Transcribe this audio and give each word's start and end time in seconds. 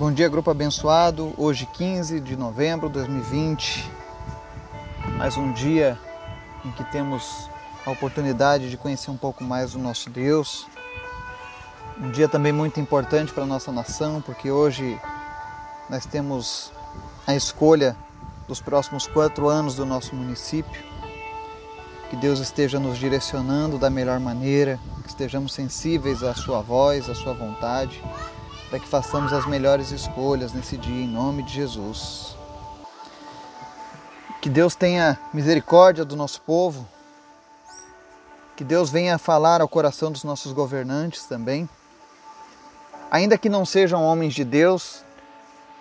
Bom 0.00 0.10
dia, 0.10 0.30
grupo 0.30 0.50
abençoado. 0.50 1.34
Hoje, 1.36 1.66
15 1.66 2.20
de 2.20 2.34
novembro 2.34 2.88
de 2.88 2.94
2020, 2.94 3.86
mais 5.18 5.36
um 5.36 5.52
dia 5.52 5.98
em 6.64 6.70
que 6.70 6.82
temos 6.84 7.50
a 7.84 7.90
oportunidade 7.90 8.70
de 8.70 8.78
conhecer 8.78 9.10
um 9.10 9.16
pouco 9.18 9.44
mais 9.44 9.72
do 9.72 9.78
nosso 9.78 10.08
Deus. 10.08 10.66
Um 11.98 12.10
dia 12.10 12.26
também 12.30 12.50
muito 12.50 12.80
importante 12.80 13.30
para 13.30 13.42
a 13.42 13.46
nossa 13.46 13.70
nação, 13.70 14.22
porque 14.22 14.50
hoje 14.50 14.98
nós 15.90 16.06
temos 16.06 16.72
a 17.26 17.34
escolha 17.34 17.94
dos 18.48 18.58
próximos 18.58 19.06
quatro 19.06 19.50
anos 19.50 19.74
do 19.74 19.84
nosso 19.84 20.16
município. 20.16 20.82
Que 22.08 22.16
Deus 22.16 22.40
esteja 22.40 22.80
nos 22.80 22.96
direcionando 22.96 23.76
da 23.76 23.90
melhor 23.90 24.18
maneira, 24.18 24.80
que 25.02 25.10
estejamos 25.10 25.52
sensíveis 25.52 26.22
à 26.22 26.34
Sua 26.34 26.62
voz, 26.62 27.06
à 27.10 27.14
Sua 27.14 27.34
vontade 27.34 28.02
para 28.70 28.78
que 28.78 28.86
façamos 28.86 29.32
as 29.32 29.46
melhores 29.46 29.90
escolhas 29.90 30.52
nesse 30.52 30.76
dia, 30.76 31.04
em 31.04 31.08
nome 31.08 31.42
de 31.42 31.52
Jesus. 31.52 32.36
Que 34.40 34.48
Deus 34.48 34.76
tenha 34.76 35.18
misericórdia 35.34 36.04
do 36.04 36.14
nosso 36.14 36.40
povo, 36.42 36.86
que 38.56 38.62
Deus 38.62 38.88
venha 38.88 39.18
falar 39.18 39.60
ao 39.60 39.68
coração 39.68 40.12
dos 40.12 40.22
nossos 40.22 40.52
governantes 40.52 41.24
também. 41.24 41.68
Ainda 43.10 43.36
que 43.36 43.48
não 43.48 43.66
sejam 43.66 44.04
homens 44.04 44.34
de 44.34 44.44
Deus, 44.44 45.02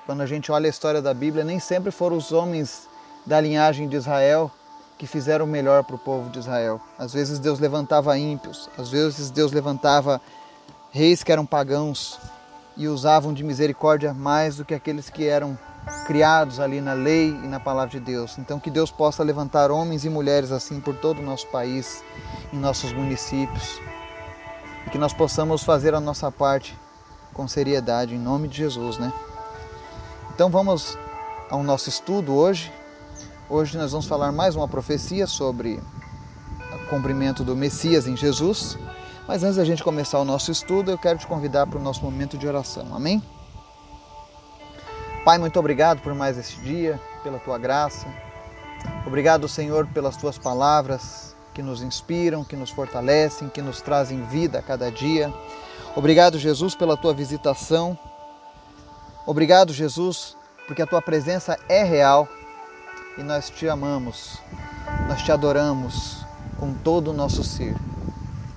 quando 0.08 0.22
a 0.22 0.26
gente 0.26 0.52
olha 0.52 0.66
a 0.66 0.70
história 0.70 1.02
da 1.02 1.14
Bíblia, 1.14 1.44
nem 1.44 1.60
sempre 1.60 1.92
foram 1.92 2.18
os 2.18 2.32
homens 2.32 2.88
da 3.24 3.40
linhagem 3.40 3.88
de 3.88 3.96
Israel 3.96 4.52
que 4.98 5.06
fizeram 5.06 5.46
o 5.46 5.48
melhor 5.48 5.84
para 5.84 5.96
o 5.96 6.00
povo 6.00 6.30
de 6.32 6.40
Israel. 6.40 6.82
Às 6.98 7.14
vezes 7.14 7.38
Deus 7.38 7.60
levantava 7.60 8.18
ímpios, 8.18 8.68
às 8.78 8.90
vezes 8.90 9.30
Deus 9.30 9.52
levantava 9.52 10.20
reis 10.92 11.24
que 11.24 11.32
eram 11.32 11.46
pagãos, 11.46 12.20
e 12.80 12.88
usavam 12.88 13.34
de 13.34 13.44
misericórdia 13.44 14.14
mais 14.14 14.56
do 14.56 14.64
que 14.64 14.74
aqueles 14.74 15.10
que 15.10 15.28
eram 15.28 15.60
criados 16.08 16.62
ali 16.62 16.80
na 16.80 16.94
lei 16.94 17.28
e 17.28 17.48
na 17.48 17.60
palavra 17.60 17.90
de 17.90 18.00
Deus. 18.00 18.38
Então 18.38 18.58
que 18.58 18.72
Deus 18.72 18.90
possa 18.90 19.22
levantar 19.22 19.70
homens 19.70 20.06
e 20.06 20.10
mulheres 20.10 20.50
assim 20.50 20.80
por 20.80 20.96
todo 20.96 21.20
o 21.20 21.22
nosso 21.22 21.46
país, 21.48 22.02
em 22.54 22.58
nossos 22.58 22.94
municípios, 22.94 23.82
e 24.88 24.90
que 24.90 24.98
nós 24.98 25.12
possamos 25.12 25.62
fazer 25.62 25.94
a 25.94 26.00
nossa 26.00 26.32
parte 26.32 26.74
com 27.34 27.50
seriedade 27.50 28.16
em 28.16 28.20
nome 28.20 28.48
de 28.48 28.58
Jesus, 28.58 28.98
né? 28.98 29.12
Então 30.34 30.50
vamos 30.50 30.98
ao 31.50 31.62
nosso 31.62 31.90
estudo 31.90 32.34
hoje. 32.34 32.72
Hoje 33.50 33.78
nós 33.78 33.92
vamos 33.92 34.08
falar 34.08 34.32
mais 34.32 34.56
uma 34.56 34.70
profecia 34.70 35.28
sobre 35.28 35.82
o 36.74 36.90
cumprimento 36.90 37.44
do 37.44 37.58
Messias 37.58 38.08
em 38.08 38.16
Jesus. 38.16 38.78
Mas 39.30 39.44
antes 39.44 39.58
da 39.58 39.64
gente 39.64 39.84
começar 39.84 40.18
o 40.18 40.26
nosso 40.26 40.52
estudo, 40.52 40.90
eu 40.90 40.98
quero 40.98 41.20
te 41.20 41.28
convidar 41.28 41.68
para 41.68 41.78
o 41.78 41.82
nosso 41.84 42.02
momento 42.02 42.36
de 42.36 42.48
oração. 42.48 42.88
Amém? 42.96 43.22
Pai, 45.24 45.38
muito 45.38 45.60
obrigado 45.60 46.02
por 46.02 46.16
mais 46.16 46.36
este 46.36 46.60
dia, 46.62 47.00
pela 47.22 47.38
tua 47.38 47.60
graça. 47.60 48.08
Obrigado, 49.06 49.48
Senhor, 49.48 49.86
pelas 49.86 50.18
tuas 50.18 50.40
palavras 50.40 51.36
que 51.54 51.62
nos 51.62 51.84
inspiram, 51.84 52.44
que 52.44 52.56
nos 52.56 52.72
fortalecem, 52.72 53.50
que 53.50 53.62
nos 53.62 53.82
trazem 53.82 54.24
vida 54.24 54.58
a 54.58 54.62
cada 54.64 54.92
dia. 54.92 55.32
Obrigado, 55.96 56.40
Jesus, 56.40 56.74
pela 56.74 56.98
tua 56.98 57.14
visitação. 57.14 57.96
Obrigado, 59.28 59.72
Jesus, 59.72 60.36
porque 60.66 60.82
a 60.82 60.88
tua 60.88 61.04
presença 61.04 61.56
é 61.70 61.84
real 61.84 62.28
e 63.16 63.22
nós 63.22 63.52
te 63.52 63.70
amamos, 63.70 64.40
nós 65.08 65.22
te 65.22 65.32
adoramos 65.32 66.26
com 66.60 66.74
todo 66.74 67.12
o 67.12 67.14
nosso 67.14 67.44
ser. 67.44 67.76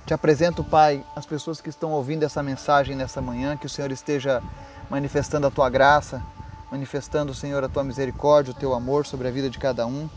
Te 0.05 0.13
apresento, 0.13 0.65
Pai, 0.65 1.01
as 1.15 1.25
pessoas 1.25 1.61
que 1.61 1.69
estão 1.69 1.93
ouvindo 1.93 2.23
essa 2.23 2.43
mensagem 2.43 2.93
nessa 2.93 3.21
manhã, 3.21 3.55
que 3.55 3.65
o 3.65 3.69
Senhor 3.69 3.89
esteja 3.89 4.43
manifestando 4.89 5.47
a 5.47 5.51
tua 5.51 5.69
graça, 5.69 6.21
manifestando, 6.69 7.33
Senhor, 7.33 7.63
a 7.63 7.69
tua 7.69 7.85
misericórdia, 7.85 8.51
o 8.51 8.55
teu 8.55 8.73
amor 8.73 9.05
sobre 9.05 9.29
a 9.29 9.31
vida 9.31 9.49
de 9.49 9.57
cada 9.57 9.87
um. 9.87 10.09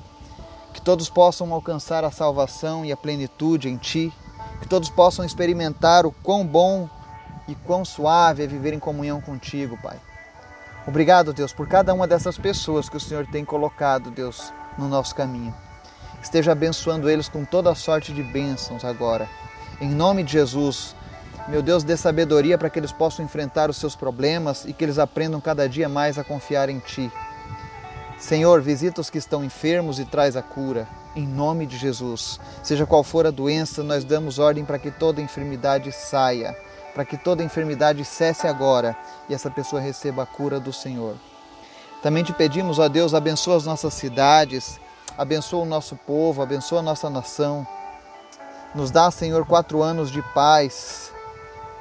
Que 0.75 0.83
todos 0.83 1.09
possam 1.09 1.53
alcançar 1.53 2.03
a 2.03 2.11
salvação 2.11 2.85
e 2.85 2.91
a 2.91 2.97
plenitude 2.97 3.69
em 3.69 3.77
ti, 3.77 4.13
que 4.61 4.67
todos 4.67 4.91
possam 4.91 5.25
experimentar 5.25 6.05
o 6.05 6.11
quão 6.11 6.45
bom 6.45 6.91
e 7.47 7.55
quão 7.55 7.85
suave 7.85 8.43
é 8.43 8.47
viver 8.47 8.73
em 8.73 8.81
comunhão 8.81 9.21
contigo, 9.21 9.79
Pai. 9.81 10.01
Obrigado, 10.85 11.33
Deus, 11.33 11.53
por 11.53 11.69
cada 11.69 11.95
uma 11.95 12.09
dessas 12.09 12.37
pessoas 12.37 12.89
que 12.89 12.97
o 12.97 13.01
Senhor 13.01 13.25
tem 13.29 13.45
colocado, 13.45 14.11
Deus, 14.11 14.53
no 14.77 14.89
nosso 14.89 15.15
caminho. 15.15 15.55
Esteja 16.21 16.51
abençoando 16.51 17.09
eles 17.09 17.29
com 17.29 17.45
toda 17.45 17.71
a 17.71 17.75
sorte 17.77 18.13
de 18.13 18.23
bênçãos 18.25 18.85
agora 18.85 19.29
em 19.81 19.89
nome 19.89 20.23
de 20.23 20.33
Jesus, 20.33 20.95
meu 21.49 21.63
Deus, 21.63 21.85
dê 21.85 21.97
sabedoria 21.97 22.59
para 22.59 22.69
que 22.69 22.79
eles 22.79 22.91
possam 22.91 23.25
enfrentar 23.25 23.71
os 23.71 23.77
seus 23.77 23.95
problemas 23.95 24.65
e 24.65 24.73
que 24.73 24.85
eles 24.85 24.99
aprendam 24.99 25.41
cada 25.41 25.69
dia 25.69 25.89
mais 25.89 26.19
a 26.19 26.25
confiar 26.25 26.69
em 26.69 26.81
Ti. 26.81 27.11
Senhor, 28.19 28.61
visita 28.63 29.01
os 29.01 29.11
que 29.11 29.19
estão 29.19 29.45
enfermos 29.45 30.01
e 30.01 30.05
traz 30.05 30.37
a 30.37 30.43
cura. 30.43 30.89
Em 31.15 31.27
nome 31.27 31.67
de 31.67 31.77
Jesus. 31.77 32.41
Seja 32.63 32.85
qual 32.85 33.05
for 33.05 33.27
a 33.27 33.31
doença, 33.31 33.83
nós 33.83 34.05
damos 34.05 34.39
ordem 34.39 34.65
para 34.65 34.79
que 34.79 34.91
toda 34.91 35.21
enfermidade 35.21 35.93
saia, 35.93 36.57
para 36.95 37.05
que 37.05 37.17
toda 37.17 37.45
enfermidade 37.45 38.05
cesse 38.05 38.47
agora 38.47 38.97
e 39.29 39.35
essa 39.35 39.51
pessoa 39.51 39.81
receba 39.81 40.23
a 40.25 40.27
cura 40.27 40.59
do 40.59 40.73
Senhor. 40.73 41.15
Também 42.03 42.25
te 42.25 42.33
pedimos, 42.33 42.79
ó 42.79 42.89
Deus, 42.89 43.15
abençoa 43.15 43.57
as 43.57 43.65
nossas 43.65 43.95
cidades, 43.95 44.81
abençoa 45.17 45.63
o 45.63 45.67
nosso 45.67 45.95
povo, 45.95 46.43
abençoa 46.43 46.81
a 46.81 46.83
nossa 46.83 47.09
nação. 47.09 47.67
Nos 48.77 48.91
dá, 48.91 49.11
Senhor, 49.11 49.47
quatro 49.47 49.83
anos 49.83 50.11
de 50.11 50.21
paz, 50.35 51.11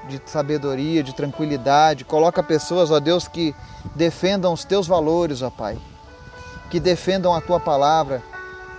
de 0.08 0.22
sabedoria, 0.26 1.04
de 1.04 1.14
tranquilidade. 1.14 2.06
Coloca 2.06 2.42
pessoas, 2.42 2.90
ó 2.90 3.02
Deus, 3.02 3.28
que 3.28 3.54
defendam 3.94 4.54
os 4.54 4.64
teus 4.64 4.88
valores, 4.88 5.42
ó 5.42 5.50
Pai. 5.50 5.78
Que 6.70 6.80
defendam 6.80 7.36
a 7.36 7.42
tua 7.42 7.60
palavra, 7.60 8.24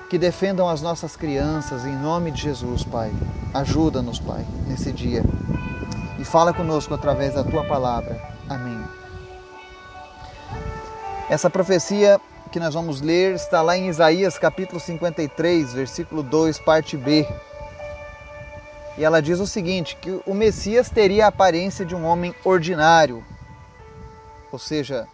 que 0.08 0.16
defendam 0.16 0.66
as 0.66 0.80
nossas 0.80 1.14
crianças, 1.14 1.84
em 1.84 1.94
nome 1.94 2.30
de 2.30 2.40
Jesus, 2.40 2.82
Pai. 2.84 3.12
Ajuda-nos, 3.52 4.18
Pai, 4.18 4.46
nesse 4.66 4.92
dia. 4.92 5.22
E 6.18 6.24
fala 6.24 6.54
conosco 6.54 6.94
através 6.94 7.34
da 7.34 7.44
tua 7.44 7.64
palavra. 7.64 8.18
Amém. 8.48 8.82
Essa 11.28 11.50
profecia 11.50 12.18
que 12.50 12.58
nós 12.58 12.72
vamos 12.72 13.02
ler 13.02 13.34
está 13.34 13.60
lá 13.60 13.76
em 13.76 13.88
Isaías 13.88 14.38
capítulo 14.38 14.80
53, 14.80 15.74
versículo 15.74 16.22
2, 16.22 16.58
parte 16.60 16.96
B. 16.96 17.28
E 18.98 19.04
ela 19.04 19.20
diz 19.20 19.40
o 19.40 19.46
seguinte: 19.46 19.96
que 19.96 20.20
o 20.26 20.34
Messias 20.34 20.88
teria 20.88 21.26
a 21.26 21.28
aparência 21.28 21.84
de 21.84 21.94
um 21.94 22.04
homem 22.04 22.34
ordinário. 22.44 23.24
Ou 24.50 24.58
seja, 24.58 25.06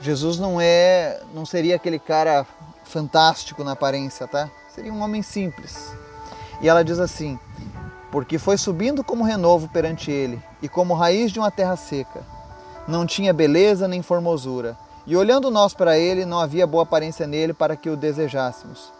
Jesus 0.00 0.38
não 0.38 0.60
é, 0.60 1.20
não 1.32 1.46
seria 1.46 1.76
aquele 1.76 1.98
cara 1.98 2.46
fantástico 2.84 3.64
na 3.64 3.72
aparência, 3.72 4.26
tá? 4.26 4.50
Seria 4.74 4.92
um 4.92 5.00
homem 5.00 5.22
simples. 5.22 5.94
E 6.60 6.68
ela 6.68 6.84
diz 6.84 6.98
assim: 6.98 7.38
porque 8.12 8.38
foi 8.38 8.58
subindo 8.58 9.02
como 9.02 9.24
renovo 9.24 9.68
perante 9.68 10.10
ele, 10.10 10.40
e 10.60 10.68
como 10.68 10.92
raiz 10.92 11.32
de 11.32 11.38
uma 11.38 11.50
terra 11.50 11.76
seca. 11.76 12.22
Não 12.86 13.06
tinha 13.06 13.32
beleza 13.32 13.88
nem 13.88 14.02
formosura, 14.02 14.76
e 15.06 15.16
olhando 15.16 15.50
nós 15.50 15.72
para 15.72 15.98
ele, 15.98 16.26
não 16.26 16.38
havia 16.38 16.66
boa 16.66 16.82
aparência 16.82 17.26
nele 17.26 17.54
para 17.54 17.74
que 17.74 17.88
o 17.88 17.96
desejássemos. 17.96 18.92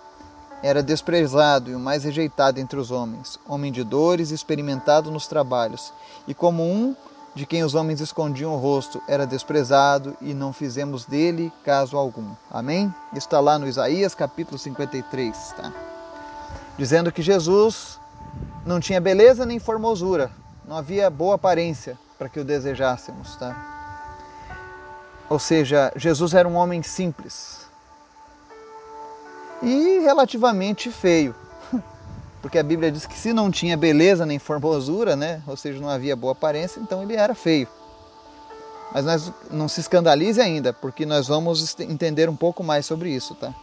Era 0.63 0.83
desprezado 0.83 1.71
e 1.71 1.75
o 1.75 1.81
mais 1.81 2.05
rejeitado 2.05 2.61
entre 2.61 2.79
os 2.79 2.91
homens, 2.91 3.39
homem 3.49 3.73
de 3.73 3.83
dores, 3.83 4.31
experimentado 4.31 5.11
nos 5.11 5.27
trabalhos, 5.27 5.93
e 6.27 6.35
como 6.35 6.63
um 6.63 6.95
de 7.35 7.47
quem 7.47 7.65
os 7.65 7.75
homens 7.75 8.01
escondiam 8.01 8.55
o 8.55 8.59
rosto, 8.59 9.03
era 9.09 9.27
desprezado 9.27 10.17
e 10.21 10.35
não 10.35 10.53
fizemos 10.53 11.07
dele 11.07 11.51
caso 11.65 11.97
algum. 11.97 12.31
Amém? 12.51 12.95
Está 13.17 13.41
lá 13.41 13.59
no 13.59 13.67
Isaías 13.67 14.15
capítulo 14.15 14.59
53, 14.59 15.55
tá? 15.57 15.73
Dizendo 16.77 17.11
que 17.11 17.23
Jesus 17.23 17.99
não 18.67 18.79
tinha 18.79 19.01
beleza 19.01 19.47
nem 19.47 19.59
formosura, 19.59 20.31
não 20.67 20.77
havia 20.77 21.11
boa 21.11 21.35
aparência 21.35 21.99
para 22.19 22.29
que 22.29 22.39
o 22.39 22.45
desejássemos, 22.45 23.37
tá? 23.37 23.71
Ou 25.29 25.39
seja, 25.39 25.91
Jesus 25.97 26.35
era 26.35 26.47
um 26.47 26.57
homem 26.57 26.83
simples, 26.83 27.62
e 29.63 30.01
relativamente 30.01 30.91
feio. 30.91 31.35
Porque 32.43 32.59
a 32.59 32.63
Bíblia 32.63 32.91
diz 32.91 33.07
que 33.07 33.17
se 33.17 33.33
não 33.33 33.51
tinha 33.51 33.77
beleza 33.77 34.27
nem 34.27 34.39
formosura, 34.39 35.15
né? 35.15 35.43
ou 35.47 35.57
seja, 35.57 35.81
não 35.81 35.89
havia 35.89 36.17
boa 36.17 36.33
aparência, 36.33 36.81
então 36.81 37.03
ele 37.03 37.15
era 37.15 37.35
feio. 37.35 37.69
Mas 38.93 39.05
nós 39.05 39.33
não 39.51 39.69
se 39.69 39.81
escandalize 39.81 40.41
ainda, 40.41 40.73
porque 40.73 41.07
nós 41.07 41.29
vamos 41.29 41.79
entender 41.81 42.29
um 42.29 42.37
pouco 42.37 42.63
mais 42.63 42.85
sobre 42.85 43.09
isso, 43.09 43.35
tá? 43.35 43.55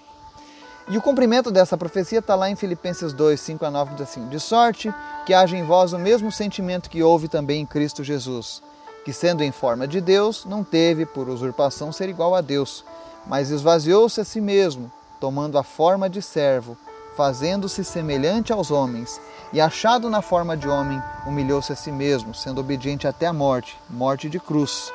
E 0.90 0.98
o 0.98 1.02
cumprimento 1.04 1.52
dessa 1.52 1.78
profecia 1.78 2.18
está 2.18 2.34
lá 2.34 2.50
em 2.50 2.56
Filipenses 2.56 3.14
2, 3.14 3.40
5 3.40 3.64
a 3.64 3.70
9, 3.70 3.94
diz 3.94 4.10
assim: 4.10 4.28
De 4.28 4.40
sorte 4.40 4.92
que 5.24 5.36
haja 5.36 5.56
em 5.56 5.64
vós 5.64 5.94
o 5.94 6.00
mesmo 6.00 6.32
sentimento 6.32 6.90
que 6.90 7.04
houve 7.04 7.28
também 7.28 7.62
em 7.62 7.66
Cristo 7.66 8.04
Jesus, 8.04 8.64
que 9.06 9.14
sendo 9.14 9.44
em 9.44 9.52
forma 9.52 9.88
de 9.88 10.02
Deus, 10.02 10.46
não 10.46 10.64
teve 10.64 11.06
por 11.06 11.30
usurpação 11.30 11.92
ser 11.92 12.10
igual 12.10 12.34
a 12.34 12.42
Deus, 12.42 12.84
mas 13.28 13.52
esvaziou-se 13.52 14.20
a 14.20 14.26
si 14.26 14.42
mesmo, 14.42 14.92
tomando 15.20 15.58
a 15.58 15.64
forma 15.64 16.10
de 16.10 16.22
servo, 16.22 16.78
fazendo-se 17.16 17.84
semelhante 17.84 18.54
aos 18.54 18.72
homens, 18.72 19.20
e 19.52 19.60
achado 19.60 20.10
na 20.10 20.22
forma 20.22 20.56
de 20.56 20.68
homem, 20.70 21.02
humilhou-se 21.26 21.72
a 21.72 21.76
si 21.76 21.92
mesmo, 21.92 22.34
sendo 22.34 22.62
obediente 22.62 23.08
até 23.08 23.26
a 23.28 23.34
morte, 23.34 23.78
morte 23.90 24.30
de 24.30 24.40
cruz. 24.40 24.92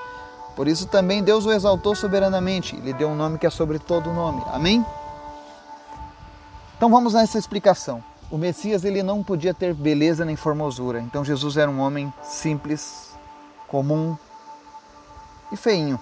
Por 0.57 0.69
isso 0.69 0.87
também 0.87 1.23
Deus 1.23 1.45
o 1.45 1.53
exaltou 1.53 1.95
soberanamente, 1.95 2.77
lhe 2.77 2.93
deu 2.93 3.09
um 3.09 3.17
nome 3.17 3.39
que 3.39 3.47
é 3.47 3.51
sobre 3.51 3.79
todo 3.79 4.13
nome. 4.13 4.43
Amém? 4.53 4.85
Então 6.77 6.89
vamos 6.89 7.15
nessa 7.15 7.39
explicação. 7.39 8.03
O 8.31 8.39
Messias 8.39 8.85
ele 8.85 9.03
não 9.03 9.23
podia 9.23 9.53
ter 9.53 9.75
beleza 9.75 10.25
nem 10.25 10.37
formosura. 10.37 11.01
Então 11.01 11.25
Jesus 11.25 11.57
era 11.57 11.71
um 11.71 11.81
homem 11.81 12.13
simples, 12.23 13.11
comum 13.69 14.17
e 15.53 15.57
feinho. 15.57 16.01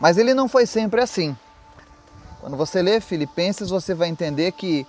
Mas 0.00 0.16
ele 0.18 0.34
não 0.34 0.48
foi 0.48 0.66
sempre 0.66 1.00
assim. 1.00 1.36
Quando 2.40 2.56
você 2.56 2.80
lê 2.82 3.00
Filipenses, 3.00 3.70
você 3.70 3.94
vai 3.94 4.08
entender 4.08 4.52
que 4.52 4.86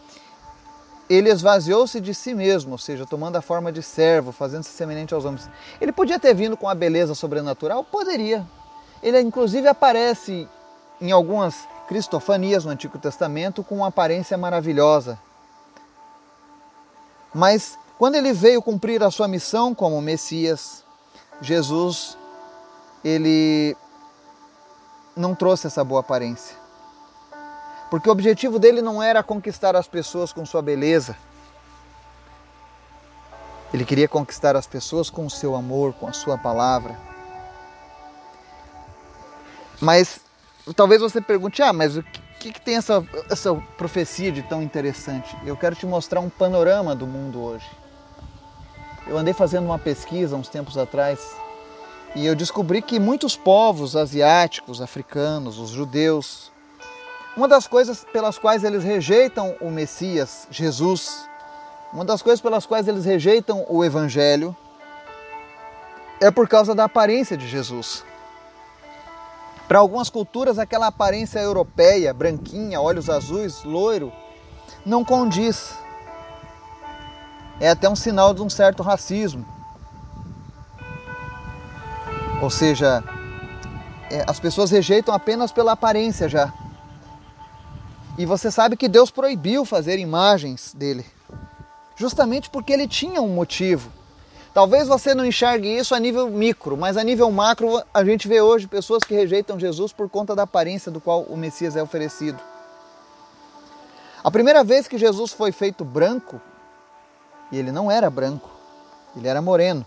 ele 1.09 1.29
esvaziou-se 1.29 1.99
de 1.99 2.13
si 2.13 2.35
mesmo, 2.35 2.73
ou 2.73 2.77
seja, 2.77 3.05
tomando 3.05 3.35
a 3.35 3.41
forma 3.41 3.71
de 3.71 3.81
servo, 3.81 4.31
fazendo-se 4.31 4.69
semelhante 4.69 5.13
aos 5.13 5.25
homens. 5.25 5.49
Ele 5.81 5.91
podia 5.91 6.19
ter 6.19 6.35
vindo 6.35 6.55
com 6.55 6.69
a 6.69 6.75
beleza 6.75 7.15
sobrenatural? 7.15 7.83
Poderia. 7.83 8.45
Ele 9.01 9.19
inclusive 9.19 9.67
aparece 9.67 10.47
em 11.01 11.11
algumas 11.11 11.67
cristofanias 11.87 12.63
no 12.63 12.71
Antigo 12.71 12.99
Testamento 12.99 13.63
com 13.63 13.77
uma 13.77 13.87
aparência 13.87 14.37
maravilhosa. 14.37 15.17
Mas 17.33 17.79
quando 17.97 18.15
ele 18.15 18.31
veio 18.31 18.61
cumprir 18.61 19.01
a 19.01 19.09
sua 19.09 19.27
missão 19.27 19.73
como 19.73 19.99
Messias, 20.01 20.83
Jesus 21.41 22.15
ele 23.03 23.75
não 25.15 25.33
trouxe 25.33 25.65
essa 25.65 25.83
boa 25.83 26.01
aparência. 26.01 26.58
Porque 27.89 28.07
o 28.07 28.11
objetivo 28.11 28.59
dele 28.59 28.81
não 28.81 29.01
era 29.01 29.23
conquistar 29.23 29.75
as 29.75 29.87
pessoas 29.87 30.31
com 30.31 30.45
sua 30.45 30.61
beleza. 30.61 31.15
Ele 33.73 33.85
queria 33.85 34.07
conquistar 34.07 34.55
as 34.55 34.67
pessoas 34.67 35.09
com 35.09 35.25
o 35.25 35.29
seu 35.29 35.55
amor, 35.55 35.93
com 35.93 36.07
a 36.07 36.13
sua 36.13 36.37
palavra. 36.37 36.97
Mas 39.79 40.19
talvez 40.75 41.01
você 41.01 41.21
pergunte: 41.21 41.61
ah, 41.61 41.73
mas 41.73 41.97
o 41.97 42.03
que, 42.39 42.51
que 42.51 42.61
tem 42.61 42.75
essa, 42.75 43.05
essa 43.29 43.53
profecia 43.77 44.31
de 44.31 44.41
tão 44.43 44.61
interessante? 44.61 45.35
Eu 45.45 45.55
quero 45.55 45.75
te 45.75 45.85
mostrar 45.85 46.19
um 46.19 46.29
panorama 46.29 46.95
do 46.95 47.07
mundo 47.07 47.41
hoje. 47.41 47.69
Eu 49.07 49.17
andei 49.17 49.33
fazendo 49.33 49.65
uma 49.65 49.79
pesquisa 49.79 50.35
uns 50.35 50.47
tempos 50.47 50.77
atrás 50.77 51.19
e 52.15 52.25
eu 52.25 52.35
descobri 52.35 52.81
que 52.81 52.99
muitos 52.99 53.35
povos 53.35 53.95
asiáticos, 53.95 54.81
africanos, 54.81 55.59
os 55.59 55.69
judeus, 55.69 56.51
uma 57.39 57.47
das 57.47 57.67
coisas 57.67 58.03
pelas 58.11 58.37
quais 58.37 58.65
eles 58.65 58.83
rejeitam 58.83 59.55
o 59.61 59.71
Messias, 59.71 60.45
Jesus, 60.51 61.25
uma 61.93 62.03
das 62.03 62.21
coisas 62.21 62.41
pelas 62.41 62.65
quais 62.65 62.85
eles 62.85 63.05
rejeitam 63.05 63.65
o 63.69 63.81
Evangelho, 63.81 64.53
é 66.19 66.29
por 66.29 66.49
causa 66.49 66.75
da 66.75 66.83
aparência 66.83 67.37
de 67.37 67.47
Jesus. 67.47 68.03
Para 69.69 69.79
algumas 69.79 70.09
culturas, 70.09 70.59
aquela 70.59 70.87
aparência 70.87 71.39
europeia, 71.39 72.13
branquinha, 72.13 72.81
olhos 72.81 73.09
azuis, 73.09 73.63
loiro, 73.63 74.11
não 74.85 75.05
condiz. 75.05 75.73
É 77.57 77.69
até 77.69 77.87
um 77.87 77.95
sinal 77.95 78.33
de 78.33 78.41
um 78.41 78.49
certo 78.49 78.83
racismo. 78.83 79.45
Ou 82.41 82.49
seja, 82.49 83.01
é, 84.11 84.25
as 84.27 84.41
pessoas 84.41 84.71
rejeitam 84.71 85.13
apenas 85.13 85.53
pela 85.53 85.71
aparência 85.71 86.27
já. 86.27 86.53
E 88.19 88.25
você 88.25 88.51
sabe 88.51 88.75
que 88.75 88.89
Deus 88.89 89.09
proibiu 89.09 89.63
fazer 89.63 89.97
imagens 89.97 90.73
dele, 90.73 91.05
justamente 91.95 92.49
porque 92.49 92.73
ele 92.73 92.85
tinha 92.85 93.21
um 93.21 93.29
motivo. 93.29 93.89
Talvez 94.53 94.89
você 94.89 95.15
não 95.15 95.25
enxergue 95.25 95.69
isso 95.69 95.95
a 95.95 95.99
nível 96.01 96.29
micro, 96.29 96.75
mas 96.75 96.97
a 96.97 97.03
nível 97.03 97.31
macro 97.31 97.81
a 97.93 98.03
gente 98.03 98.27
vê 98.27 98.41
hoje 98.41 98.67
pessoas 98.67 99.05
que 99.05 99.15
rejeitam 99.15 99.57
Jesus 99.57 99.93
por 99.93 100.09
conta 100.09 100.35
da 100.35 100.43
aparência 100.43 100.91
do 100.91 100.99
qual 100.99 101.21
o 101.21 101.37
Messias 101.37 101.77
é 101.77 101.81
oferecido. 101.81 102.37
A 104.21 104.29
primeira 104.29 104.65
vez 104.65 104.85
que 104.85 104.97
Jesus 104.97 105.31
foi 105.31 105.53
feito 105.53 105.85
branco, 105.85 106.41
e 107.53 107.57
ele 107.57 107.71
não 107.71 107.89
era 107.89 108.09
branco, 108.09 108.49
ele 109.15 109.29
era 109.29 109.41
moreno. 109.41 109.85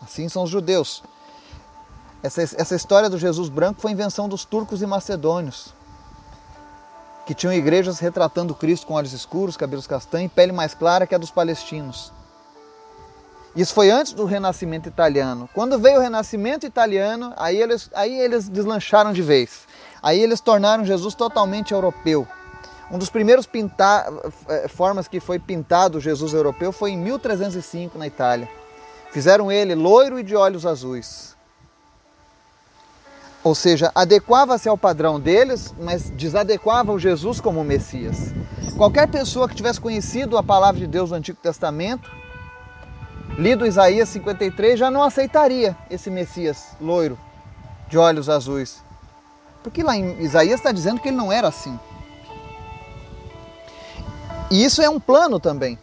Assim 0.00 0.28
são 0.28 0.44
os 0.44 0.50
judeus. 0.50 1.02
Essa, 2.22 2.40
essa 2.40 2.76
história 2.76 3.10
do 3.10 3.18
Jesus 3.18 3.48
branco 3.48 3.80
foi 3.80 3.90
invenção 3.90 4.28
dos 4.28 4.44
turcos 4.44 4.80
e 4.80 4.86
macedônios 4.86 5.74
que 7.26 7.34
tinham 7.34 7.52
igrejas 7.52 7.98
retratando 7.98 8.54
Cristo 8.54 8.86
com 8.86 8.94
olhos 8.94 9.12
escuros, 9.12 9.56
cabelos 9.56 9.86
castanhos 9.86 10.30
e 10.30 10.34
pele 10.34 10.52
mais 10.52 10.74
clara 10.74 11.06
que 11.06 11.14
a 11.14 11.18
dos 11.18 11.30
palestinos. 11.30 12.12
Isso 13.54 13.74
foi 13.74 13.90
antes 13.90 14.14
do 14.14 14.24
Renascimento 14.24 14.88
italiano. 14.88 15.48
Quando 15.52 15.78
veio 15.78 15.98
o 15.98 16.00
Renascimento 16.00 16.64
italiano, 16.64 17.34
aí 17.36 17.60
eles, 17.60 17.90
aí 17.94 18.18
eles 18.18 18.48
deslancharam 18.48 19.12
de 19.12 19.20
vez. 19.20 19.68
Aí 20.02 20.18
eles 20.20 20.40
tornaram 20.40 20.84
Jesus 20.84 21.14
totalmente 21.14 21.72
europeu. 21.72 22.26
Um 22.90 22.98
dos 22.98 23.10
primeiros 23.10 23.46
pintar, 23.46 24.06
eh, 24.48 24.68
formas 24.68 25.06
que 25.06 25.20
foi 25.20 25.38
pintado 25.38 26.00
Jesus 26.00 26.32
europeu 26.32 26.72
foi 26.72 26.92
em 26.92 26.98
1305 26.98 27.98
na 27.98 28.06
Itália. 28.06 28.48
Fizeram 29.10 29.52
ele 29.52 29.74
loiro 29.74 30.18
e 30.18 30.22
de 30.22 30.34
olhos 30.34 30.64
azuis. 30.64 31.31
Ou 33.44 33.54
seja, 33.54 33.90
adequava-se 33.94 34.68
ao 34.68 34.78
padrão 34.78 35.18
deles, 35.18 35.74
mas 35.80 36.10
desadequava 36.10 36.92
o 36.92 36.98
Jesus 36.98 37.40
como 37.40 37.64
Messias. 37.64 38.32
Qualquer 38.76 39.08
pessoa 39.08 39.48
que 39.48 39.54
tivesse 39.54 39.80
conhecido 39.80 40.38
a 40.38 40.42
palavra 40.42 40.80
de 40.80 40.86
Deus 40.86 41.10
no 41.10 41.16
Antigo 41.16 41.38
Testamento, 41.42 42.08
lido 43.36 43.66
Isaías 43.66 44.08
53, 44.10 44.78
já 44.78 44.90
não 44.90 45.02
aceitaria 45.02 45.76
esse 45.90 46.08
Messias 46.08 46.76
loiro, 46.80 47.18
de 47.88 47.98
olhos 47.98 48.28
azuis. 48.28 48.82
Porque 49.62 49.82
lá 49.82 49.96
em 49.96 50.20
Isaías 50.22 50.60
está 50.60 50.70
dizendo 50.70 51.00
que 51.00 51.08
ele 51.08 51.16
não 51.16 51.32
era 51.32 51.48
assim. 51.48 51.78
E 54.50 54.64
isso 54.64 54.82
é 54.82 54.88
um 54.88 55.00
plano 55.00 55.40
também, 55.40 55.78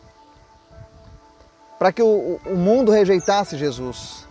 para 1.77 1.91
que 1.91 2.01
o, 2.01 2.39
o 2.45 2.55
mundo 2.55 2.91
rejeitasse 2.91 3.57
Jesus. 3.57 4.27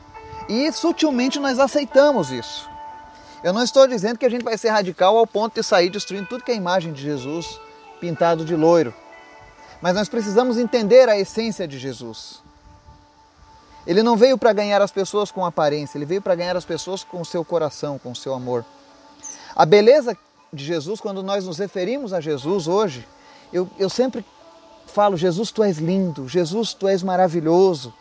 E 0.48 0.70
sutilmente 0.72 1.38
nós 1.38 1.58
aceitamos 1.58 2.30
isso. 2.30 2.67
Eu 3.42 3.52
não 3.52 3.62
estou 3.62 3.86
dizendo 3.86 4.18
que 4.18 4.26
a 4.26 4.30
gente 4.30 4.44
vai 4.44 4.58
ser 4.58 4.70
radical 4.70 5.16
ao 5.16 5.26
ponto 5.26 5.54
de 5.54 5.62
sair 5.62 5.90
destruindo 5.90 6.26
tudo 6.26 6.42
que 6.42 6.50
é 6.50 6.56
imagem 6.56 6.92
de 6.92 7.00
Jesus 7.00 7.60
pintado 8.00 8.44
de 8.44 8.54
loiro. 8.56 8.92
Mas 9.80 9.94
nós 9.94 10.08
precisamos 10.08 10.58
entender 10.58 11.08
a 11.08 11.18
essência 11.18 11.66
de 11.68 11.78
Jesus. 11.78 12.42
Ele 13.86 14.02
não 14.02 14.16
veio 14.16 14.36
para 14.36 14.52
ganhar 14.52 14.82
as 14.82 14.90
pessoas 14.90 15.30
com 15.30 15.46
aparência, 15.46 15.96
ele 15.96 16.04
veio 16.04 16.20
para 16.20 16.34
ganhar 16.34 16.56
as 16.56 16.64
pessoas 16.64 17.04
com 17.04 17.20
o 17.20 17.24
seu 17.24 17.44
coração, 17.44 17.98
com 17.98 18.10
o 18.10 18.16
seu 18.16 18.34
amor. 18.34 18.64
A 19.54 19.64
beleza 19.64 20.16
de 20.52 20.64
Jesus, 20.64 21.00
quando 21.00 21.22
nós 21.22 21.46
nos 21.46 21.58
referimos 21.58 22.12
a 22.12 22.20
Jesus 22.20 22.66
hoje, 22.66 23.06
eu, 23.52 23.68
eu 23.78 23.88
sempre 23.88 24.24
falo: 24.86 25.16
Jesus, 25.16 25.50
tu 25.50 25.62
és 25.62 25.78
lindo, 25.78 26.28
Jesus, 26.28 26.74
tu 26.74 26.88
és 26.88 27.02
maravilhoso. 27.02 27.94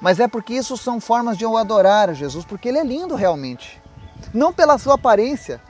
Mas 0.00 0.20
é 0.20 0.28
porque 0.28 0.54
isso 0.54 0.76
são 0.76 1.00
formas 1.00 1.38
de 1.38 1.44
eu 1.44 1.56
adorar 1.56 2.10
a 2.10 2.14
Jesus, 2.14 2.44
porque 2.44 2.68
ele 2.68 2.78
é 2.78 2.84
lindo 2.84 3.14
realmente 3.14 3.81
não 4.32 4.52
pela 4.52 4.78
sua 4.78 4.94
aparência, 4.94 5.60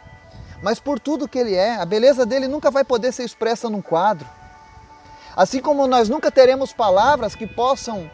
mas 0.62 0.78
por 0.78 1.00
tudo 1.00 1.28
que 1.28 1.38
ele 1.38 1.54
é. 1.54 1.76
A 1.76 1.84
beleza 1.84 2.24
dele 2.24 2.48
nunca 2.48 2.70
vai 2.70 2.84
poder 2.84 3.12
ser 3.12 3.24
expressa 3.24 3.68
num 3.68 3.82
quadro. 3.82 4.26
Assim 5.36 5.60
como 5.60 5.86
nós 5.86 6.08
nunca 6.08 6.30
teremos 6.30 6.72
palavras 6.72 7.34
que 7.34 7.46
possam 7.46 8.10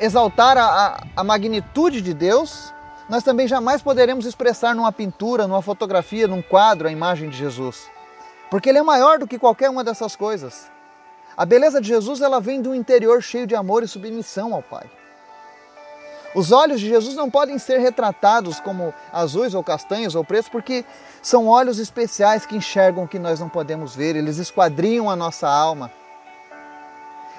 exaltar 0.00 0.56
a, 0.56 1.00
a, 1.16 1.24
magnitude 1.24 2.00
de 2.00 2.14
Deus, 2.14 2.72
nós 3.08 3.22
também 3.22 3.48
jamais 3.48 3.82
poderemos 3.82 4.26
expressar 4.26 4.74
numa 4.74 4.92
pintura, 4.92 5.46
numa 5.46 5.62
fotografia, 5.62 6.28
num 6.28 6.42
quadro 6.42 6.88
a 6.88 6.92
imagem 6.92 7.28
de 7.28 7.36
Jesus. 7.36 7.90
Porque 8.50 8.68
ele 8.68 8.78
é 8.78 8.82
maior 8.82 9.18
do 9.18 9.26
que 9.26 9.38
qualquer 9.38 9.70
uma 9.70 9.84
dessas 9.84 10.14
coisas. 10.16 10.70
A 11.36 11.44
beleza 11.44 11.80
de 11.80 11.88
Jesus 11.88 12.20
ela 12.20 12.40
vem 12.40 12.60
de 12.60 12.68
um 12.68 12.74
interior 12.74 13.22
cheio 13.22 13.46
de 13.46 13.54
amor 13.54 13.82
e 13.82 13.88
submissão 13.88 14.54
ao 14.54 14.62
Pai. 14.62 14.88
Os 16.38 16.52
olhos 16.52 16.78
de 16.78 16.86
Jesus 16.86 17.16
não 17.16 17.28
podem 17.28 17.58
ser 17.58 17.78
retratados 17.78 18.60
como 18.60 18.94
azuis 19.12 19.54
ou 19.54 19.64
castanhos 19.64 20.14
ou 20.14 20.22
pretos, 20.22 20.48
porque 20.48 20.84
são 21.20 21.48
olhos 21.48 21.80
especiais 21.80 22.46
que 22.46 22.56
enxergam 22.56 23.02
o 23.02 23.08
que 23.08 23.18
nós 23.18 23.40
não 23.40 23.48
podemos 23.48 23.96
ver, 23.96 24.14
eles 24.14 24.38
esquadrinham 24.38 25.10
a 25.10 25.16
nossa 25.16 25.48
alma. 25.48 25.90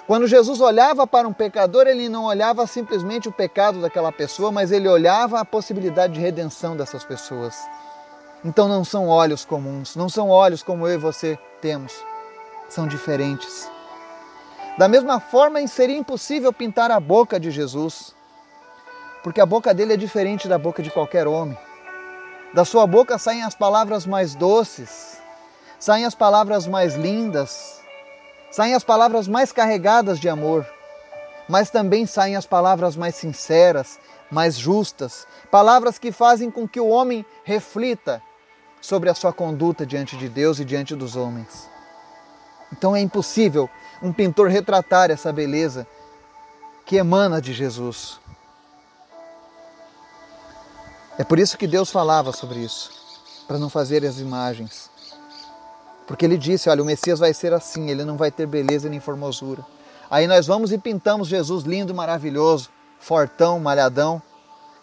Quando 0.06 0.28
Jesus 0.28 0.60
olhava 0.60 1.08
para 1.08 1.26
um 1.26 1.32
pecador, 1.32 1.88
ele 1.88 2.10
não 2.10 2.26
olhava 2.26 2.68
simplesmente 2.68 3.30
o 3.30 3.32
pecado 3.32 3.80
daquela 3.80 4.12
pessoa, 4.12 4.52
mas 4.52 4.70
ele 4.70 4.90
olhava 4.90 5.40
a 5.40 5.46
possibilidade 5.46 6.16
de 6.16 6.20
redenção 6.20 6.76
dessas 6.76 7.06
pessoas. 7.06 7.56
Então 8.44 8.68
não 8.68 8.84
são 8.84 9.08
olhos 9.08 9.46
comuns, 9.46 9.96
não 9.96 10.10
são 10.10 10.28
olhos 10.28 10.62
como 10.62 10.86
eu 10.86 10.96
e 10.96 10.98
você 10.98 11.40
temos, 11.62 11.94
são 12.68 12.86
diferentes. 12.86 13.72
Da 14.78 14.90
mesma 14.90 15.22
forma, 15.22 15.66
seria 15.68 15.98
impossível 15.98 16.52
pintar 16.52 16.92
a 16.92 17.00
boca 17.00 17.40
de 17.40 17.50
Jesus 17.50 18.19
porque 19.24 19.42
a 19.42 19.46
boca 19.46 19.74
dele 19.74 19.94
é 19.94 19.98
diferente 19.98 20.48
da 20.48 20.58
boca 20.58 20.82
de 20.82 20.90
qualquer 20.90 21.28
homem. 21.28 21.58
Da 22.54 22.66
sua 22.66 22.88
boca 22.88 23.18
saem 23.18 23.44
as 23.44 23.54
palavras 23.54 24.06
mais 24.06 24.34
doces, 24.34 25.20
saem 25.80 26.06
as 26.06 26.16
palavras 26.16 26.66
mais 26.66 26.96
lindas, 26.96 27.82
saem 28.52 28.74
as 28.74 28.84
palavras 28.84 29.28
mais 29.28 29.52
carregadas 29.52 30.20
de 30.20 30.28
amor, 30.28 30.66
mas 31.48 31.70
também 31.70 32.06
saem 32.06 32.36
as 32.36 32.46
palavras 32.46 32.96
mais 32.96 33.16
sinceras, 33.16 34.00
mais 34.32 34.58
justas, 34.58 35.28
palavras 35.52 35.98
que 35.98 36.12
fazem 36.12 36.50
com 36.50 36.68
que 36.68 36.80
o 36.80 36.88
homem 36.88 37.26
reflita 37.44 38.22
sobre 38.82 39.10
a 39.10 39.16
sua 39.16 39.34
conduta 39.34 39.86
diante 39.86 40.16
de 40.18 40.30
Deus 40.30 40.60
e 40.60 40.66
diante 40.66 40.96
dos 40.96 41.16
homens. 41.16 41.70
Então 42.72 42.96
é 42.96 43.00
impossível 43.00 43.70
um 44.02 44.14
pintor 44.14 44.48
retratar 44.50 45.12
essa 45.12 45.34
beleza 45.34 45.88
que 46.86 46.96
emana 46.96 47.42
de 47.42 47.54
Jesus. 47.54 48.19
É 51.20 51.24
por 51.26 51.38
isso 51.38 51.58
que 51.58 51.68
Deus 51.68 51.92
falava 51.92 52.32
sobre 52.32 52.60
isso, 52.60 52.90
para 53.46 53.58
não 53.58 53.70
fazer 53.70 54.06
as 54.06 54.20
imagens. 54.20 54.90
Porque 56.08 56.24
ele 56.24 56.38
disse: 56.38 56.70
olha, 56.70 56.82
o 56.82 56.86
Messias 56.86 57.20
vai 57.20 57.34
ser 57.34 57.54
assim, 57.54 57.90
ele 57.90 58.06
não 58.06 58.16
vai 58.16 58.32
ter 58.32 58.48
beleza 58.48 58.88
nem 58.88 59.02
formosura. 59.02 59.66
Aí 60.10 60.28
nós 60.28 60.48
vamos 60.48 60.72
e 60.72 60.78
pintamos 60.78 61.28
Jesus 61.28 61.66
lindo, 61.66 61.94
maravilhoso, 61.94 62.70
fortão, 63.02 63.60
malhadão, 63.60 64.22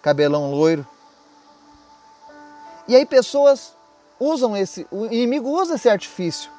cabelão 0.02 0.50
loiro. 0.50 0.86
E 2.86 2.94
aí 2.94 3.06
pessoas 3.06 3.72
usam 4.20 4.54
esse, 4.54 4.86
o 4.90 5.06
inimigo 5.06 5.48
usa 5.48 5.76
esse 5.76 5.88
artifício 5.88 6.50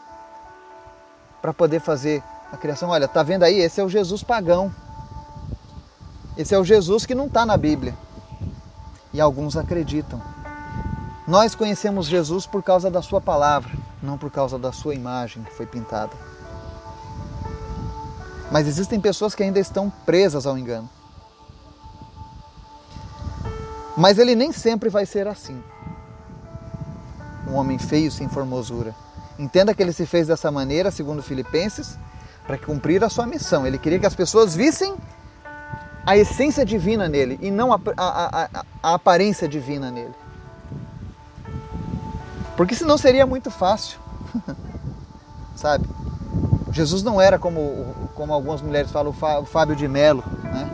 para 1.39 1.53
poder 1.53 1.81
fazer 1.81 2.24
a 2.51 2.57
criação. 2.57 2.89
Olha, 2.89 3.07
tá 3.07 3.22
vendo 3.22 3.43
aí? 3.43 3.60
Esse 3.60 3.79
é 3.79 3.84
o 3.84 3.89
Jesus 3.89 4.24
pagão. 4.24 4.74
Esse 6.36 6.55
é 6.55 6.57
o 6.57 6.65
Jesus 6.65 7.05
que 7.05 7.13
não 7.13 7.27
está 7.27 7.46
na 7.46 7.55
Bíblia. 7.55 8.07
E 9.17 9.19
alguns 9.19 9.57
acreditam. 9.57 10.21
Nós 11.27 11.55
conhecemos 11.55 12.05
Jesus 12.05 12.45
por 12.45 12.62
causa 12.62 12.88
da 12.91 13.01
sua 13.01 13.19
palavra, 13.19 13.71
não 14.00 14.15
por 14.15 14.29
causa 14.29 14.59
da 14.59 14.71
sua 14.71 14.93
imagem 14.93 15.41
que 15.41 15.55
foi 15.55 15.65
pintada. 15.65 16.12
Mas 18.51 18.67
existem 18.67 19.01
pessoas 19.01 19.33
que 19.33 19.41
ainda 19.41 19.59
estão 19.59 19.89
presas 20.05 20.45
ao 20.45 20.55
engano. 20.55 20.88
Mas 23.97 24.19
ele 24.19 24.36
nem 24.36 24.51
sempre 24.51 24.88
vai 24.88 25.03
ser 25.03 25.27
assim. 25.27 25.63
Um 27.47 27.55
homem 27.55 27.79
feio 27.79 28.12
sem 28.12 28.29
formosura. 28.29 28.93
Entenda 29.39 29.74
que 29.74 29.81
ele 29.81 29.93
se 29.93 30.05
fez 30.05 30.27
dessa 30.27 30.51
maneira, 30.51 30.91
segundo 30.91 31.24
Filipenses, 31.24 31.97
para 32.45 32.59
cumprir 32.59 33.03
a 33.03 33.09
sua 33.09 33.25
missão. 33.25 33.65
Ele 33.65 33.79
queria 33.79 33.97
que 33.97 34.05
as 34.05 34.13
pessoas 34.13 34.53
vissem 34.53 34.95
a 36.08 36.16
essência 36.16 36.66
divina 36.66 37.10
nele 37.10 37.38
e 37.42 37.52
não 37.52 37.74
a, 37.74 37.80
a, 37.98 38.44
a, 38.44 38.66
a 38.82 38.94
aparência 38.94 39.46
divina 39.46 39.92
nele. 39.92 40.16
Porque 42.56 42.74
senão 42.74 42.98
seria 42.98 43.26
muito 43.26 43.52
fácil. 43.52 44.00
Sabe? 45.54 45.86
Jesus 46.72 47.04
não 47.04 47.20
era 47.20 47.38
como, 47.38 48.10
como 48.16 48.32
algumas 48.32 48.62
mulheres 48.62 48.90
falam, 48.90 49.14
o 49.42 49.46
Fábio 49.46 49.76
de 49.76 49.86
Melo. 49.86 50.24
Né? 50.44 50.70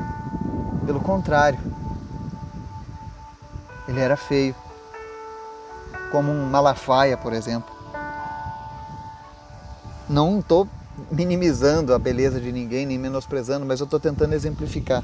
Pelo 0.86 1.00
contrário. 1.00 1.58
Ele 3.86 4.00
era 4.00 4.16
feio. 4.16 4.54
Como 6.10 6.32
um 6.32 6.48
Malafaia, 6.48 7.18
por 7.18 7.34
exemplo. 7.34 7.76
Não 10.08 10.38
estou 10.38 10.66
minimizando 11.10 11.94
a 11.94 11.98
beleza 11.98 12.40
de 12.40 12.50
ninguém, 12.50 12.86
nem 12.86 12.98
menosprezando, 12.98 13.64
mas 13.64 13.80
eu 13.80 13.84
estou 13.84 14.00
tentando 14.00 14.34
exemplificar. 14.34 15.02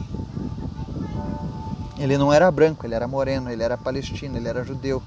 Ele 1.99 2.19
não 2.19 2.33
era 2.33 2.51
branco, 2.51 2.85
ele 2.85 2.95
era 2.95 3.07
moreno, 3.07 3.51
ele 3.51 3.63
era 3.63 3.79
palestino, 3.79 4.37
ele 4.37 4.49
era 4.49 4.65
judeu. 4.65 5.03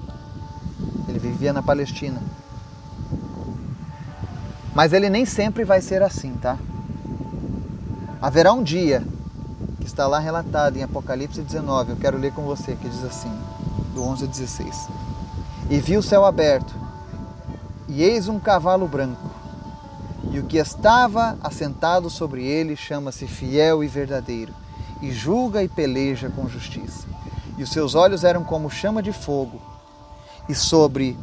Ele 1.08 1.20
vivia 1.20 1.52
na 1.52 1.62
Palestina. 1.62 2.22
Mas 4.74 4.94
ele 4.94 5.10
nem 5.10 5.26
sempre 5.26 5.64
vai 5.64 5.82
ser 5.82 6.02
assim, 6.02 6.34
tá? 6.34 6.58
Haverá 8.22 8.54
um 8.54 8.64
dia 8.64 9.04
que 9.80 9.86
está 9.86 10.08
lá 10.08 10.20
relatado 10.20 10.78
em 10.78 10.84
Apocalipse 10.84 11.42
19, 11.42 11.92
eu 11.92 11.98
quero 11.98 12.18
ler 12.18 12.34
com 12.34 12.42
você, 12.44 12.76
que 12.76 12.90
diz 12.90 13.04
assim, 13.04 13.32
do 13.94 14.04
11 14.04 14.24
a 14.24 14.28
16. 14.28 14.88
E 15.70 15.78
vi 15.78 15.96
o 15.96 16.02
céu 16.02 16.26
aberto, 16.26 16.74
e 17.88 18.04
eis 18.04 18.28
um 18.28 18.40
cavalo 18.40 18.88
branco, 18.88 19.30
e 20.36 20.40
o 20.40 20.44
que 20.44 20.58
estava 20.58 21.38
assentado 21.42 22.10
sobre 22.10 22.46
ele 22.46 22.76
chama-se 22.76 23.26
Fiel 23.26 23.82
e 23.82 23.88
Verdadeiro, 23.88 24.54
e 25.02 25.10
julga 25.10 25.64
e 25.64 25.70
peleja 25.70 26.30
com 26.30 26.50
justiça. 26.50 27.08
E 27.58 27.64
os 27.64 27.70
seus 27.70 27.96
olhos 27.96 28.26
eram 28.26 28.44
como 28.44 28.70
chama 28.70 29.02
de 29.02 29.14
fogo, 29.14 29.62
e 30.50 30.54
sobre. 30.54 31.18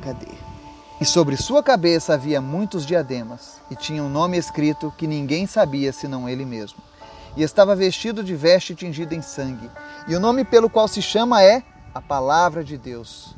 Cadê? 0.00 0.32
E 0.98 1.04
sobre 1.04 1.36
sua 1.36 1.62
cabeça 1.62 2.14
havia 2.14 2.40
muitos 2.40 2.86
diademas, 2.86 3.60
e 3.70 3.76
tinha 3.76 4.02
um 4.02 4.08
nome 4.08 4.38
escrito 4.38 4.90
que 4.96 5.06
ninguém 5.06 5.46
sabia 5.46 5.92
senão 5.92 6.26
ele 6.26 6.46
mesmo. 6.46 6.78
E 7.36 7.42
estava 7.42 7.76
vestido 7.76 8.24
de 8.24 8.34
veste 8.34 8.74
tingida 8.74 9.14
em 9.14 9.20
sangue, 9.20 9.70
e 10.08 10.16
o 10.16 10.20
nome 10.20 10.46
pelo 10.46 10.70
qual 10.70 10.88
se 10.88 11.02
chama 11.02 11.42
é 11.42 11.62
a 11.94 12.00
Palavra 12.00 12.64
de 12.64 12.78
Deus. 12.78 13.36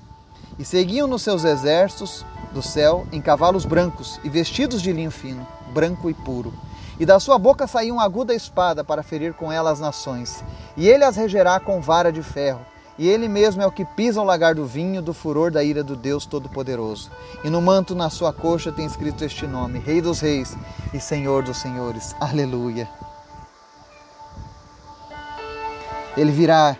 E 0.61 0.65
seguiam 0.65 1.09
nos 1.09 1.23
seus 1.23 1.43
exércitos 1.43 2.25
do 2.53 2.63
céu 2.63 3.07
em 3.13 3.21
cavalos 3.21 3.65
brancos 3.65 4.21
e 4.25 4.29
vestidos 4.29 4.83
de 4.83 4.93
linho 4.93 5.11
fino, 5.11 5.47
branco 5.73 6.11
e 6.11 6.15
puro. 6.15 6.53
E 6.99 7.07
da 7.07 7.19
sua 7.19 7.39
boca 7.39 7.67
saía 7.67 7.93
uma 7.93 8.05
aguda 8.05 8.35
espada 8.35 8.85
para 8.85 9.03
ferir 9.03 9.33
com 9.35 9.51
ela 9.51 9.71
as 9.71 9.81
nações, 9.81 10.45
e 10.77 10.89
ele 10.89 11.05
as 11.05 11.17
regerá 11.17 11.59
com 11.59 11.81
vara 11.81 12.13
de 12.13 12.23
ferro 12.23 12.61
e 13.01 13.09
ele 13.09 13.29
mesmo 13.29 13.63
é 13.63 13.67
o 13.67 13.73
que 13.73 13.83
pisa 13.83 14.21
o 14.21 14.25
lagar 14.25 14.55
do 14.55 14.67
vinho 14.67 15.01
do 15.01 15.15
furor 15.15 15.51
da 15.51 15.65
ira 15.65 15.83
do 15.83 15.97
Deus 15.97 16.27
Todo-Poderoso. 16.27 17.11
E 17.43 17.49
no 17.49 17.59
manto 17.63 17.95
na 17.95 18.11
sua 18.11 18.31
coxa 18.31 18.71
tem 18.71 18.85
escrito 18.85 19.25
este 19.25 19.47
nome: 19.47 19.79
Rei 19.79 20.03
dos 20.03 20.21
Reis 20.21 20.55
e 20.93 21.01
Senhor 21.01 21.43
dos 21.43 21.57
Senhores. 21.57 22.15
Aleluia. 22.21 22.87
Ele 26.15 26.31
virá, 26.31 26.77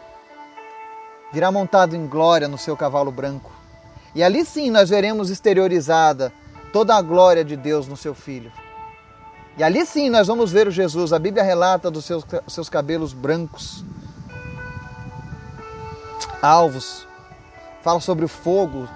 virá 1.33 1.51
montado 1.51 1.97
em 1.97 2.07
glória 2.07 2.47
no 2.47 2.59
seu 2.59 2.77
cavalo 2.77 3.11
branco. 3.11 3.51
E 4.15 4.23
ali 4.23 4.45
sim 4.45 4.71
nós 4.71 4.91
veremos 4.91 5.31
exteriorizada 5.31 6.33
toda 6.73 6.95
a 6.95 7.03
glória 7.03 7.45
de 7.45 7.57
Deus 7.57 7.87
no 7.87 7.97
seu 7.97 8.15
filho. 8.15 8.53
E 9.57 9.63
ali 9.63 9.85
sim 9.85 10.09
nós 10.09 10.27
vamos 10.27 10.51
ver 10.51 10.69
o 10.69 10.71
Jesus. 10.71 11.13
A 11.13 11.19
Bíblia 11.19 11.43
relata 11.43 11.91
dos 11.91 12.05
seus, 12.05 12.25
seus 12.49 12.69
cabelos 12.69 13.13
brancos 13.13 13.85
alvos, 16.43 17.07
fala 17.83 18.01
sobre 18.01 18.25
o 18.25 18.29
fogo, 18.29 18.89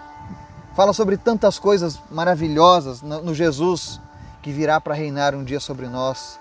fala 0.75 0.93
sobre 0.93 1.17
tantas 1.17 1.59
coisas 1.59 2.01
maravilhosas 2.11 3.03
no 3.03 3.35
Jesus 3.35 4.01
que 4.43 4.53
virá 4.53 4.81
para 4.81 4.95
reinar 4.95 5.35
um 5.35 5.45
dia 5.45 5.61
sobre 5.61 5.89
nós, 5.89 6.39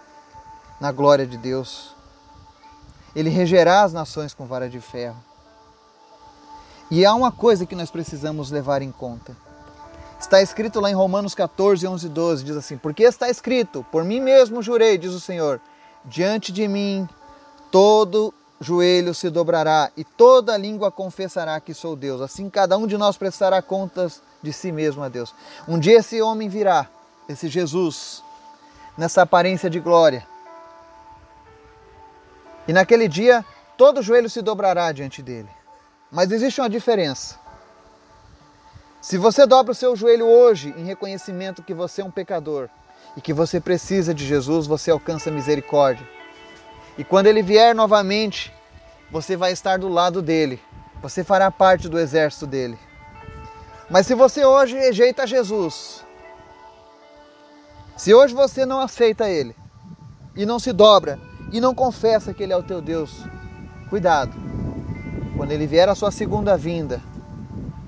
na 0.80 0.92
glória 0.92 1.25
de 1.25 1.38
Deus. 1.38 1.96
Ele 3.15 3.30
regerá 3.30 3.84
as 3.84 3.94
nações 3.94 4.34
com 4.34 4.46
vara 4.46 4.70
de 4.70 4.82
ferro. 4.82 5.18
E 6.95 7.07
há 7.07 7.15
uma 7.15 7.31
coisa 7.31 7.65
que 7.65 7.73
nós 7.73 7.89
precisamos 7.89 8.51
levar 8.51 8.83
em 8.83 8.91
conta. 8.91 9.35
Está 10.19 10.43
escrito 10.43 10.79
lá 10.79 10.91
em 10.91 10.93
Romanos 10.93 11.33
14, 11.33 11.88
11 11.88 12.05
e 12.05 12.09
12, 12.09 12.43
diz 12.43 12.55
assim: 12.55 12.77
Porque 12.77 13.01
está 13.01 13.27
escrito, 13.31 13.83
por 13.91 14.03
mim 14.03 14.19
mesmo 14.19 14.62
jurei, 14.62 14.95
diz 14.95 15.12
o 15.12 15.19
Senhor, 15.19 15.59
diante 16.05 16.51
de 16.51 16.67
mim 16.67 17.09
todo 17.71 18.31
joelho 18.62 19.12
se 19.15 19.31
dobrará 19.31 19.89
e 19.97 20.03
toda 20.03 20.55
língua 20.55 20.91
confessará 20.91 21.59
que 21.59 21.73
sou 21.73 21.95
Deus. 21.95 22.21
Assim 22.21 22.47
cada 22.47 22.77
um 22.77 22.85
de 22.85 22.95
nós 22.95 23.17
prestará 23.17 23.59
contas 23.59 24.21
de 24.43 24.53
si 24.53 24.71
mesmo 24.71 25.01
a 25.01 25.09
Deus. 25.09 25.33
Um 25.67 25.79
dia 25.79 25.97
esse 25.97 26.21
homem 26.21 26.47
virá, 26.47 26.88
esse 27.27 27.47
Jesus, 27.47 28.23
nessa 28.95 29.23
aparência 29.23 29.67
de 29.67 29.79
glória. 29.79 30.27
E 32.67 32.71
naquele 32.71 33.07
dia 33.07 33.43
todo 33.79 34.03
joelho 34.03 34.29
se 34.29 34.43
dobrará 34.43 34.91
diante 34.91 35.23
dele. 35.23 35.50
Mas 36.13 36.32
existe 36.32 36.62
uma 36.62 36.70
diferença. 36.70 37.39
Se 39.01 39.17
você 39.17 39.48
dobra 39.48 39.72
o 39.72 39.75
seu 39.75 39.96
joelho 39.96 40.27
hoje 40.27 40.74
em 40.77 40.86
reconhecimento 40.86 41.63
que 41.63 41.74
você 41.74 42.01
é 42.01 42.05
um 42.05 42.12
pecador 42.12 42.70
e 43.17 43.22
que 43.22 43.34
você 43.34 43.60
precisa 43.60 44.13
de 44.13 44.24
Jesus, 44.24 44.67
você 44.67 44.91
alcança 44.91 45.32
misericórdia. 45.32 46.08
E 47.00 47.03
quando 47.03 47.25
ele 47.25 47.41
vier 47.41 47.74
novamente, 47.74 48.53
você 49.12 49.36
vai 49.36 49.51
estar 49.51 49.79
do 49.79 49.89
lado 49.89 50.22
dele. 50.22 50.62
Você 51.01 51.24
fará 51.24 51.50
parte 51.50 51.89
do 51.89 52.00
exército 52.00 52.46
dele. 52.46 52.77
Mas 53.89 54.05
se 54.05 54.13
você 54.13 54.46
hoje 54.46 54.77
rejeita 54.77 55.25
Jesus, 55.25 56.05
se 57.98 58.13
hoje 58.13 58.36
você 58.36 58.65
não 58.65 58.79
aceita 58.79 59.27
ele, 59.27 59.55
e 60.36 60.46
não 60.46 60.60
se 60.60 60.72
dobra, 60.72 61.20
e 61.51 61.60
não 61.60 61.74
confessa 61.74 62.34
que 62.34 62.43
ele 62.43 62.53
é 62.53 62.58
o 62.58 62.63
teu 62.63 62.82
Deus, 62.82 63.12
cuidado. 63.89 64.62
Quando 65.36 65.52
ele 65.52 65.68
vier 65.68 65.90
a 65.90 65.96
sua 65.96 66.12
segunda 66.12 66.56
vinda, 66.56 67.02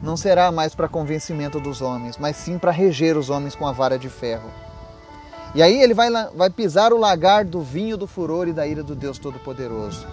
não 0.02 0.18
será 0.18 0.52
mais 0.52 0.74
para 0.74 0.88
convencimento 0.88 1.60
dos 1.60 1.82
homens, 1.82 2.18
mas 2.18 2.36
sim 2.36 2.58
para 2.58 2.72
reger 2.72 3.18
os 3.18 3.30
homens 3.30 3.56
com 3.56 3.68
a 3.68 3.72
vara 3.72 3.98
de 3.98 4.10
ferro. 4.10 4.50
E 5.54 5.64
aí 5.64 5.82
ele 5.82 5.94
vai, 5.94 6.10
vai 6.36 6.50
pisar 6.50 6.92
o 6.92 6.98
lagar 6.98 7.46
do 7.46 7.62
vinho 7.62 7.96
do 7.96 8.06
furor 8.06 8.48
e 8.48 8.54
da 8.54 8.68
ira 8.68 8.84
do 8.84 8.94
Deus 8.94 9.18
Todo-Poderoso. 9.18 10.06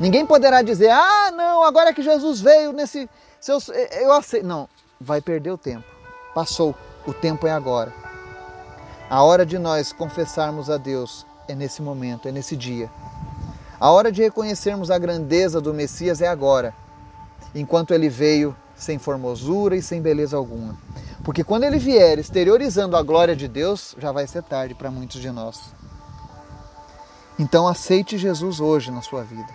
Ninguém 0.00 0.26
poderá 0.26 0.62
dizer, 0.62 0.90
ah, 0.90 1.30
não, 1.32 1.62
agora 1.62 1.94
que 1.94 2.02
Jesus 2.02 2.40
veio 2.40 2.72
nesse. 2.72 3.08
Seus, 3.40 3.68
eu 3.68 4.12
aceito. 4.12 4.44
Não, 4.44 4.68
vai 5.00 5.20
perder 5.20 5.50
o 5.52 5.58
tempo. 5.58 5.84
Passou. 6.34 6.74
O 7.06 7.14
tempo 7.14 7.46
é 7.46 7.52
agora. 7.52 7.94
A 9.08 9.22
hora 9.22 9.46
de 9.46 9.58
nós 9.58 9.92
confessarmos 9.92 10.68
a 10.68 10.76
Deus 10.76 11.24
é 11.46 11.54
nesse 11.54 11.80
momento, 11.80 12.26
é 12.26 12.32
nesse 12.32 12.56
dia. 12.56 12.90
A 13.78 13.90
hora 13.90 14.10
de 14.10 14.22
reconhecermos 14.22 14.90
a 14.90 14.98
grandeza 14.98 15.60
do 15.60 15.74
Messias 15.74 16.22
é 16.22 16.26
agora, 16.26 16.74
enquanto 17.54 17.92
ele 17.92 18.08
veio 18.08 18.56
sem 18.74 18.98
formosura 18.98 19.76
e 19.76 19.82
sem 19.82 20.00
beleza 20.00 20.36
alguma. 20.36 20.76
Porque 21.22 21.44
quando 21.44 21.64
ele 21.64 21.78
vier 21.78 22.18
exteriorizando 22.18 22.96
a 22.96 23.02
glória 23.02 23.36
de 23.36 23.48
Deus, 23.48 23.94
já 23.98 24.12
vai 24.12 24.26
ser 24.26 24.42
tarde 24.42 24.74
para 24.74 24.90
muitos 24.90 25.20
de 25.20 25.30
nós. 25.30 25.60
Então 27.38 27.68
aceite 27.68 28.16
Jesus 28.16 28.60
hoje 28.60 28.90
na 28.90 29.02
sua 29.02 29.22
vida. 29.22 29.52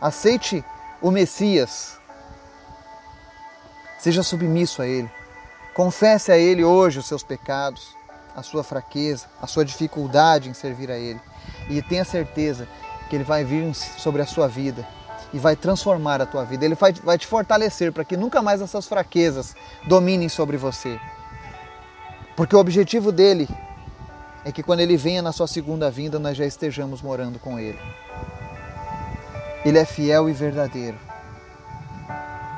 Aceite 0.00 0.62
o 1.00 1.10
Messias. 1.10 1.98
Seja 3.98 4.22
submisso 4.22 4.82
a 4.82 4.86
Ele. 4.86 5.10
Confesse 5.74 6.30
a 6.30 6.36
Ele 6.36 6.62
hoje 6.62 6.98
os 6.98 7.06
seus 7.06 7.22
pecados, 7.22 7.96
a 8.34 8.42
sua 8.42 8.62
fraqueza, 8.62 9.26
a 9.40 9.46
sua 9.46 9.64
dificuldade 9.64 10.50
em 10.50 10.54
servir 10.54 10.90
a 10.90 10.98
Ele. 10.98 11.20
E 11.70 11.80
tenha 11.80 12.04
certeza 12.04 12.68
que 13.08 13.16
Ele 13.16 13.24
vai 13.24 13.44
vir 13.44 13.74
sobre 13.74 14.22
a 14.22 14.26
sua 14.26 14.48
vida 14.48 14.86
e 15.32 15.38
vai 15.38 15.56
transformar 15.56 16.20
a 16.20 16.26
tua 16.26 16.44
vida. 16.44 16.64
Ele 16.64 16.74
vai, 16.74 16.92
vai 16.92 17.18
te 17.18 17.26
fortalecer 17.26 17.92
para 17.92 18.04
que 18.04 18.16
nunca 18.16 18.40
mais 18.42 18.60
essas 18.60 18.86
fraquezas 18.86 19.54
dominem 19.86 20.28
sobre 20.28 20.56
você. 20.56 20.98
Porque 22.36 22.54
o 22.54 22.58
objetivo 22.58 23.10
dele 23.10 23.48
é 24.44 24.52
que 24.52 24.62
quando 24.62 24.80
ele 24.80 24.96
venha 24.96 25.22
na 25.22 25.32
sua 25.32 25.46
segunda 25.46 25.90
vinda, 25.90 26.18
nós 26.18 26.36
já 26.36 26.44
estejamos 26.44 27.02
morando 27.02 27.38
com 27.38 27.58
ele. 27.58 27.78
Ele 29.64 29.78
é 29.78 29.84
fiel 29.84 30.28
e 30.28 30.32
verdadeiro. 30.32 30.98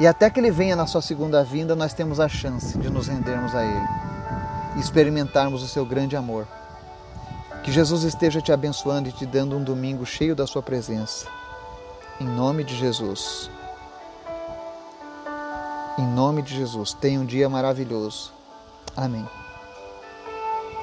E 0.00 0.06
até 0.06 0.30
que 0.30 0.38
ele 0.38 0.50
venha 0.50 0.76
na 0.76 0.86
sua 0.86 1.02
segunda 1.02 1.42
vinda, 1.42 1.74
nós 1.74 1.92
temos 1.94 2.20
a 2.20 2.28
chance 2.28 2.76
de 2.78 2.90
nos 2.90 3.08
rendermos 3.08 3.54
a 3.54 3.64
ele 3.64 3.88
e 4.76 4.80
experimentarmos 4.80 5.62
o 5.62 5.68
seu 5.68 5.84
grande 5.84 6.14
amor. 6.14 6.46
Que 7.68 7.74
Jesus 7.74 8.02
esteja 8.02 8.40
te 8.40 8.50
abençoando 8.50 9.10
e 9.10 9.12
te 9.12 9.26
dando 9.26 9.54
um 9.54 9.62
domingo 9.62 10.06
cheio 10.06 10.34
da 10.34 10.46
sua 10.46 10.62
presença. 10.62 11.28
Em 12.18 12.24
nome 12.24 12.64
de 12.64 12.74
Jesus. 12.74 13.50
Em 15.98 16.06
nome 16.06 16.40
de 16.40 16.56
Jesus. 16.56 16.94
Tenha 16.94 17.20
um 17.20 17.26
dia 17.26 17.46
maravilhoso. 17.46 18.32
Amém. 18.96 19.28